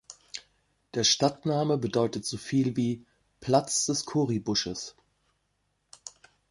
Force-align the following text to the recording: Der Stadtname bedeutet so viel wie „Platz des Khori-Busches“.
Der 0.95 1.03
Stadtname 1.03 1.77
bedeutet 1.77 2.25
so 2.25 2.35
viel 2.37 2.75
wie 2.75 3.05
„Platz 3.39 3.85
des 3.85 4.03
Khori-Busches“. 4.07 4.95